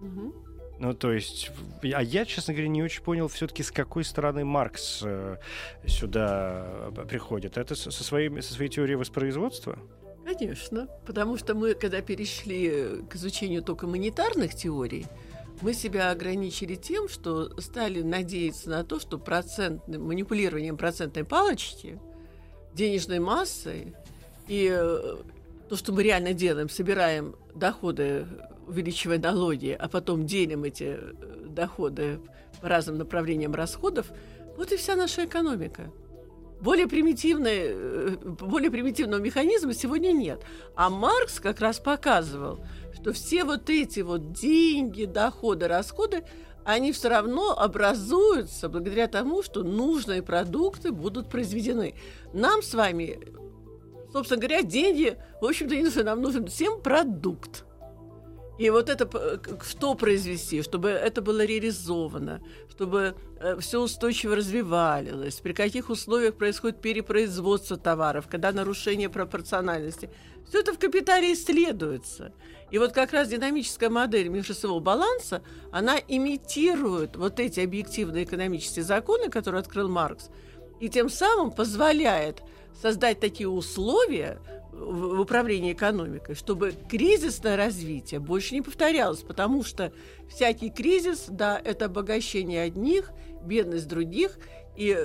[0.00, 0.34] Угу.
[0.80, 1.50] Ну, то есть,
[1.82, 5.36] а я, честно говоря, не очень понял все-таки, с какой стороны Маркс э,
[5.86, 7.58] сюда приходит.
[7.58, 9.78] Это со, своим, со своей теорией воспроизводства?
[10.28, 15.06] Конечно, потому что мы, когда перешли к изучению только монетарных теорий,
[15.62, 21.98] мы себя ограничили тем, что стали надеяться на то, что процент, манипулированием процентной палочки,
[22.74, 23.94] денежной массой
[24.48, 25.16] и э,
[25.66, 28.26] то, что мы реально делаем, собираем доходы,
[28.66, 32.20] увеличивая налоги, а потом делим эти э, доходы
[32.60, 34.10] по разным направлениям расходов,
[34.58, 35.90] вот и вся наша экономика.
[36.60, 40.42] Более, примитивной, э, более примитивного механизма сегодня нет.
[40.74, 42.60] А Маркс как раз показывал,
[42.94, 46.24] что все вот эти вот деньги, доходы, расходы,
[46.64, 51.94] они все равно образуются благодаря тому, что нужные продукты будут произведены.
[52.34, 53.18] Нам с вами,
[54.12, 56.02] собственно говоря, деньги, в общем-то, не нужны.
[56.02, 57.64] Нам нужен всем продукт.
[58.58, 59.08] И вот это
[59.62, 66.80] что произвести, чтобы это было реализовано, чтобы э, все устойчиво развивалось, при каких условиях происходит
[66.80, 70.10] перепроизводство товаров, когда нарушение пропорциональности.
[70.48, 72.32] Все это в капитале исследуется.
[72.72, 79.30] И вот как раз динамическая модель межчасового баланса, она имитирует вот эти объективные экономические законы,
[79.30, 80.30] которые открыл Маркс,
[80.80, 82.42] и тем самым позволяет
[82.80, 84.38] создать такие условия,
[84.78, 89.92] в управлении экономикой, чтобы кризисное развитие больше не повторялось, потому что
[90.28, 93.10] всякий кризис, да, это обогащение одних,
[93.42, 94.38] бедность других,
[94.76, 94.96] и,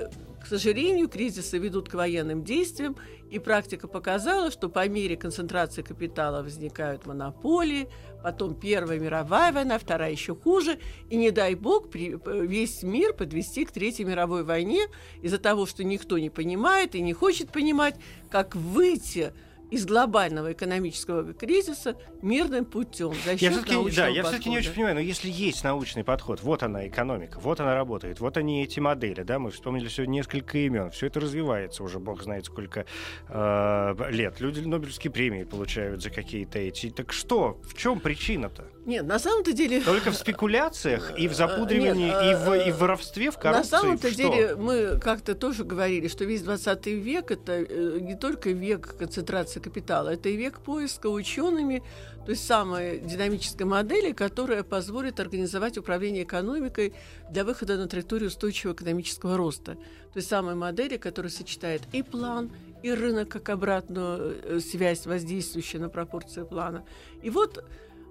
[0.41, 2.95] к сожалению, кризисы ведут к военным действиям,
[3.31, 7.87] и практика показала, что по мере концентрации капитала возникают монополии,
[8.21, 10.77] потом Первая мировая война, Вторая еще хуже,
[11.09, 12.15] и не дай бог при,
[12.45, 14.85] весь мир подвести к Третьей мировой войне
[15.23, 17.95] из-за того, что никто не понимает и не хочет понимать,
[18.29, 19.33] как выйти
[19.73, 23.11] из глобального экономического кризиса мирным путем.
[23.25, 23.49] За я
[23.95, 27.59] да, я все-таки не очень понимаю, но если есть научный подход, вот она экономика, вот
[27.59, 31.83] она работает, вот они эти модели, да, мы вспомнили сегодня несколько имен, все это развивается
[31.83, 32.85] уже, бог знает сколько
[33.29, 34.39] э, лет.
[34.39, 36.91] Люди Нобелевские премии получают за какие-то эти.
[36.91, 38.65] Так что, в чем причина-то?
[38.85, 39.81] Нет, на самом-то деле...
[39.81, 43.71] Только в спекуляциях и в запудривании, Нет, и, в, и в воровстве, в коррупции?
[43.71, 48.49] На самом-то деле мы как-то тоже говорили, что весь 20 век— это э, не только
[48.49, 51.81] век концентрации капитала, это и век поиска учеными
[52.25, 56.93] той самой динамической модели, которая позволит организовать управление экономикой
[57.29, 59.77] для выхода на траекторию устойчивого экономического роста.
[60.13, 65.89] Той самой модели, которая сочетает и план, и рынок как обратную э, связь, воздействующую на
[65.89, 66.83] пропорции плана.
[67.21, 67.63] И вот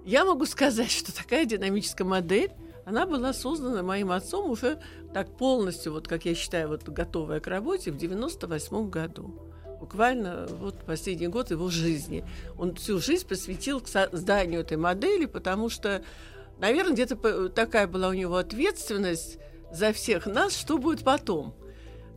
[0.05, 2.51] я могу сказать, что такая динамическая модель,
[2.85, 4.79] она была создана моим отцом уже
[5.13, 9.33] так полностью, вот как я считаю, вот готовая к работе в 98 году.
[9.79, 12.25] Буквально вот последний год его жизни.
[12.57, 16.03] Он всю жизнь посвятил к созданию этой модели, потому что,
[16.59, 19.39] наверное, где-то такая была у него ответственность
[19.71, 21.55] за всех нас, что будет потом.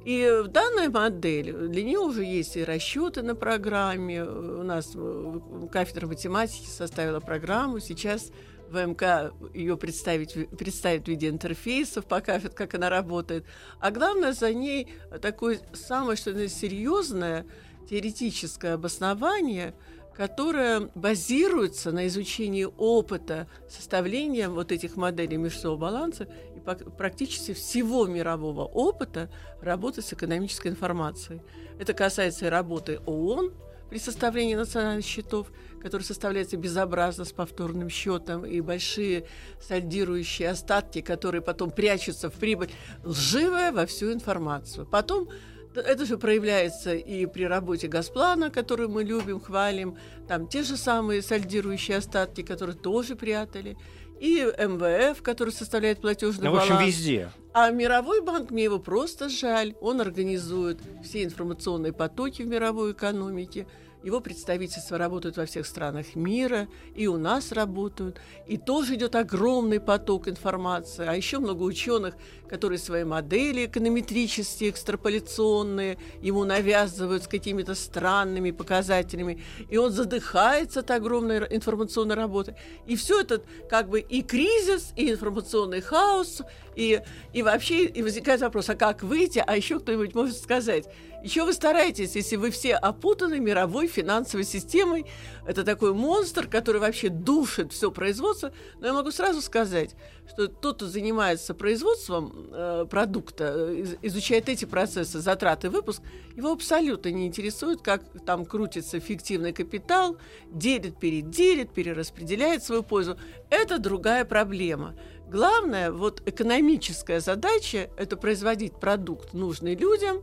[0.07, 4.23] И в данной модели для нее уже есть и расчеты на программе.
[4.23, 5.41] У нас э,
[5.73, 7.81] кафедра математики составила программу.
[7.81, 8.31] Сейчас
[8.71, 13.47] ВМК ее представить, представит в виде интерфейсов, покажет, как она работает.
[13.81, 14.87] А главное, за ней
[15.21, 17.45] такое самое, что то серьезное
[17.91, 19.75] теоретическое обоснование–
[20.17, 26.27] которая базируется на изучении опыта составления вот этих моделей мирового баланса
[26.67, 31.41] практически всего мирового опыта работы с экономической информацией.
[31.79, 33.53] Это касается и работы ООН
[33.89, 39.27] при составлении национальных счетов, которые составляются безобразно с повторным счетом, и большие
[39.61, 42.71] сальдирующие остатки, которые потом прячутся в прибыль,
[43.05, 44.87] лживая во всю информацию.
[44.87, 45.29] Потом
[45.77, 49.97] это же проявляется и при работе Газплана, которую мы любим, хвалим.
[50.27, 53.77] Там те же самые сальдирующие остатки, которые тоже прятали.
[54.21, 56.71] И МВФ, который составляет платежный ну, баланс.
[56.71, 57.31] В общем, везде.
[57.53, 59.75] А Мировой банк, мне его просто жаль.
[59.81, 63.67] Он организует все информационные потоки в мировой экономике.
[64.07, 68.21] Его представительства работают во всех странах мира, и у нас работают.
[68.47, 71.05] И тоже идет огромный поток информации.
[71.09, 72.15] А еще много ученых,
[72.49, 79.43] которые свои модели эконометрические, экстраполяционные, ему навязывают с какими-то странными показателями.
[79.71, 82.55] И он задыхается от огромной информационной работы.
[82.87, 86.43] И все это как бы и кризис, и информационный хаос,
[86.77, 87.03] и,
[87.33, 89.43] и вообще и возникает вопрос, а как выйти?
[89.45, 90.89] А еще кто-нибудь может сказать,
[91.27, 95.07] еще вы стараетесь, если вы все опутаны мировой финансовой системой.
[95.45, 98.53] Это такой монстр, который вообще душит все производство.
[98.79, 99.97] Но я могу сразу сказать,
[100.29, 106.01] что тот, кто занимается производством э, продукта, э, изучает эти процессы, затраты, выпуск,
[106.37, 110.19] его абсолютно не интересует, как там крутится фиктивный капитал,
[110.53, 113.19] делит, переделит, перераспределяет свою пользу.
[113.51, 114.95] Это другая проблема.
[115.29, 120.23] Главное, вот экономическая задача– это производить продукт, нужный людям,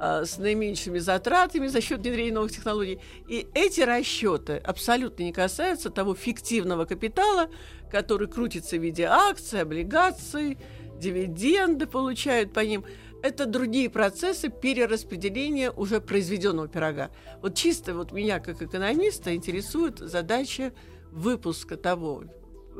[0.00, 3.00] с наименьшими затратами за счет внедрения новых технологий.
[3.28, 7.50] И эти расчеты абсолютно не касаются того фиктивного капитала,
[7.90, 10.56] который крутится в виде акций, облигаций,
[10.98, 12.84] дивиденды получают по ним.
[13.22, 17.10] Это другие процессы перераспределения уже произведенного пирога.
[17.42, 20.72] Вот чисто вот меня как экономиста интересует задача
[21.10, 22.24] выпуска того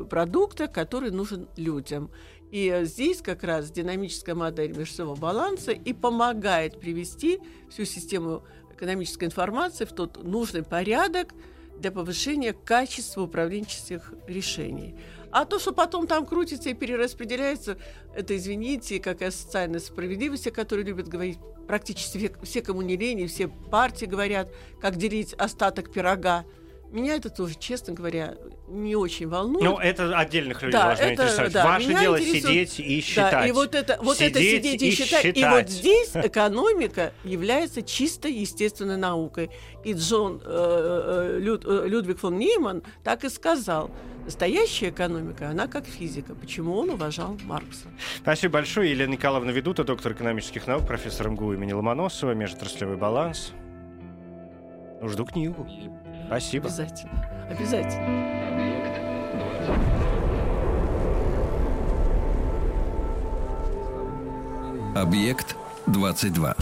[0.06, 2.10] продукта, который нужен людям.
[2.50, 7.40] И здесь как раз динамическая модель межсового баланса и помогает привести
[7.70, 8.42] всю систему
[8.72, 11.32] экономической информации в тот нужный порядок
[11.78, 14.96] для повышения качества управленческих решений.
[15.32, 17.78] А то, что потом там крутится и перераспределяется,
[18.14, 21.38] это, извините, какая социальная справедливость, о которой любят говорить
[21.68, 22.82] практически все, все кому
[23.28, 26.44] все партии говорят, как делить остаток пирога.
[26.92, 28.34] Меня это тоже, честно говоря,
[28.68, 29.64] не очень волнует.
[29.64, 31.52] Ну, это отдельных людей да, должно это, интересовать.
[31.52, 32.70] Да, Ваше дело интересует...
[32.70, 33.32] сидеть и считать.
[33.32, 35.22] Да, и вот это, вот сидеть это сидеть и, и считать.
[35.22, 35.36] считать.
[35.36, 39.50] И вот здесь экономика является чисто естественной наукой.
[39.84, 43.90] И Джон э, э Люд, э, Людвиг фон Нейман так и сказал.
[44.24, 46.34] Настоящая экономика, она как физика.
[46.34, 47.86] Почему он уважал Маркса?
[48.18, 48.90] Спасибо большое.
[48.90, 53.52] Елена Николаевна Ведута, доктор экономических наук, профессор МГУ имени Ломоносова, межотраслевой баланс.
[55.02, 55.66] Жду книгу.
[56.30, 56.68] Спасибо.
[56.68, 57.26] Обязательно.
[57.50, 58.30] Обязательно.
[64.94, 65.56] Объект
[65.88, 66.54] 22.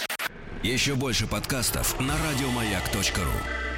[0.63, 3.68] Еще больше подкастов на радиомаяк.ру.